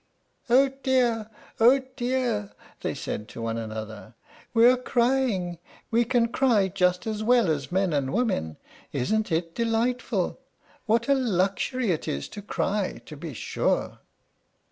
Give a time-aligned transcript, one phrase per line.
[0.49, 1.29] "Oh dear!
[1.59, 4.15] oh dear!" they said to one another,
[4.51, 5.59] "we're crying;
[5.91, 8.57] we can cry just as well as men and women.
[8.91, 10.39] Isn't it delightful?
[10.87, 13.99] What a luxury it is to cry, to be sure!"